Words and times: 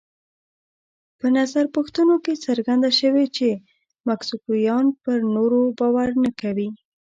په 1.19 1.27
نظر 1.37 1.65
پوښتنو 1.75 2.15
کې 2.25 2.33
څرګنده 2.45 2.89
شوې 2.99 3.25
چې 3.37 3.49
مکسیکویان 4.07 4.85
پر 5.03 5.17
نورو 5.35 5.61
باور 5.79 6.09
نه 6.23 6.31
کوي. 6.41 6.69